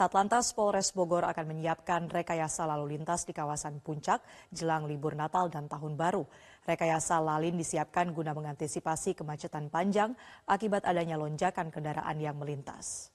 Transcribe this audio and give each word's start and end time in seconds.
Satlantas 0.00 0.56
Polres 0.56 0.96
Bogor 0.96 1.28
akan 1.28 1.52
menyiapkan 1.52 2.08
rekayasa 2.08 2.64
lalu 2.64 2.96
lintas 2.96 3.28
di 3.28 3.36
kawasan 3.36 3.84
Puncak 3.84 4.24
jelang 4.48 4.88
libur 4.88 5.12
Natal 5.12 5.52
dan 5.52 5.68
Tahun 5.68 5.92
Baru. 5.92 6.24
Rekayasa 6.64 7.20
lalin 7.20 7.60
disiapkan 7.60 8.08
guna 8.16 8.32
mengantisipasi 8.32 9.12
kemacetan 9.12 9.68
panjang 9.68 10.16
akibat 10.48 10.88
adanya 10.88 11.20
lonjakan 11.20 11.68
kendaraan 11.68 12.16
yang 12.16 12.32
melintas. 12.40 13.12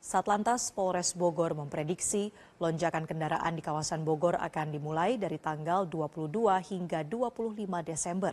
Satlantas 0.00 0.72
Polres 0.72 1.12
Bogor 1.12 1.52
memprediksi 1.52 2.32
lonjakan 2.56 3.04
kendaraan 3.04 3.52
di 3.52 3.60
kawasan 3.60 4.08
Bogor 4.08 4.40
akan 4.40 4.72
dimulai 4.72 5.20
dari 5.20 5.36
tanggal 5.36 5.84
22 5.84 6.32
hingga 6.64 7.04
25 7.04 7.60
Desember. 7.84 8.32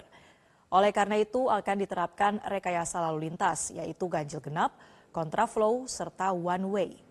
Oleh 0.72 0.96
karena 0.96 1.20
itu 1.20 1.52
akan 1.52 1.84
diterapkan 1.84 2.40
rekayasa 2.48 3.04
lalu 3.12 3.28
lintas 3.28 3.76
yaitu 3.76 4.08
ganjil 4.08 4.40
genap, 4.40 4.72
kontraflow, 5.12 5.84
serta 5.84 6.32
one 6.32 6.68
way. 6.72 7.09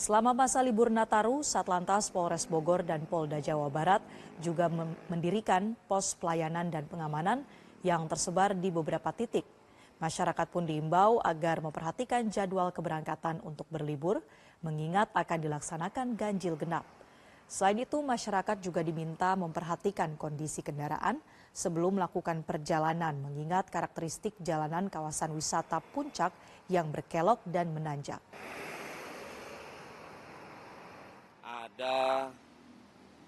Selama 0.00 0.32
masa 0.32 0.64
libur 0.64 0.88
Nataru, 0.88 1.44
Satlantas 1.44 2.08
Polres 2.08 2.48
Bogor 2.48 2.80
dan 2.80 3.04
Polda 3.04 3.36
Jawa 3.36 3.68
Barat 3.68 4.00
juga 4.40 4.72
mendirikan 5.12 5.76
pos 5.92 6.16
pelayanan 6.16 6.72
dan 6.72 6.88
pengamanan 6.88 7.44
yang 7.84 8.08
tersebar 8.08 8.56
di 8.56 8.72
beberapa 8.72 9.12
titik. 9.12 9.44
Masyarakat 10.00 10.48
pun 10.48 10.64
diimbau 10.64 11.20
agar 11.20 11.60
memperhatikan 11.60 12.24
jadwal 12.32 12.72
keberangkatan 12.72 13.44
untuk 13.44 13.68
berlibur, 13.68 14.24
mengingat 14.64 15.12
akan 15.12 15.36
dilaksanakan 15.36 16.16
ganjil 16.16 16.56
genap. 16.56 16.88
Selain 17.44 17.76
itu, 17.84 18.00
masyarakat 18.00 18.56
juga 18.56 18.80
diminta 18.80 19.36
memperhatikan 19.36 20.16
kondisi 20.16 20.64
kendaraan 20.64 21.20
sebelum 21.52 22.00
melakukan 22.00 22.40
perjalanan, 22.40 23.20
mengingat 23.20 23.68
karakteristik 23.68 24.32
jalanan 24.40 24.88
kawasan 24.88 25.36
wisata 25.36 25.84
puncak 25.92 26.32
yang 26.72 26.88
berkelok 26.88 27.44
dan 27.44 27.68
menanjak. 27.68 28.24
Ada 31.80 32.28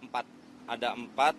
empat, 0.05 0.27
ada 0.69 0.89
empat 0.92 1.33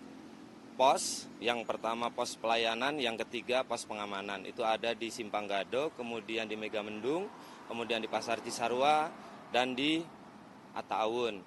pos. 0.74 1.30
Yang 1.38 1.62
pertama 1.62 2.10
pos 2.10 2.34
pelayanan, 2.34 2.98
yang 2.98 3.14
ketiga 3.14 3.62
pos 3.62 3.86
pengamanan. 3.86 4.42
Itu 4.42 4.66
ada 4.66 4.90
di 4.98 5.14
Simpang 5.14 5.46
Gado, 5.46 5.94
kemudian 5.94 6.50
di 6.50 6.58
Megamendung, 6.58 7.30
kemudian 7.70 8.02
di 8.02 8.10
Pasar 8.10 8.42
Cisarua, 8.42 9.14
dan 9.54 9.78
di 9.78 10.02
Ataun 10.74 11.38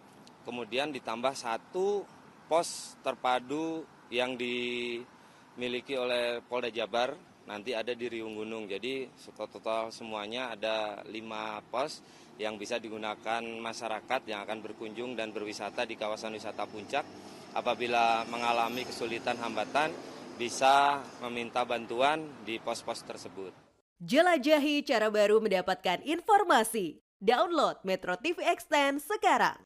kemudian 0.47 0.95
ditambah 0.95 1.35
satu 1.35 2.07
pos 2.47 2.95
terpadu 3.03 3.83
yang 4.07 4.39
dimiliki 4.39 5.99
oleh 5.99 6.39
Polda 6.47 6.71
Jabar 6.71 7.11
nanti 7.47 7.71
ada 7.73 7.95
di 7.95 8.05
Riung 8.11 8.35
Gunung. 8.35 8.67
Jadi 8.67 9.07
total 9.33 9.89
semuanya 9.89 10.53
ada 10.53 11.01
lima 11.07 11.63
pos 11.71 12.03
yang 12.37 12.59
bisa 12.59 12.77
digunakan 12.77 13.41
masyarakat 13.41 14.21
yang 14.29 14.45
akan 14.45 14.61
berkunjung 14.61 15.17
dan 15.17 15.33
berwisata 15.33 15.87
di 15.87 15.97
kawasan 15.97 16.37
wisata 16.37 16.69
puncak. 16.69 17.07
Apabila 17.57 18.27
mengalami 18.29 18.85
kesulitan 18.85 19.39
hambatan, 19.41 19.89
bisa 20.37 21.01
meminta 21.25 21.65
bantuan 21.65 22.29
di 22.45 22.61
pos-pos 22.61 23.01
tersebut. 23.01 23.49
Jelajahi 23.97 24.85
cara 24.85 25.09
baru 25.09 25.41
mendapatkan 25.41 26.05
informasi. 26.05 27.01
Download 27.17 27.81
Metro 27.81 28.13
TV 28.21 28.45
Extend 28.45 29.01
sekarang. 29.01 29.57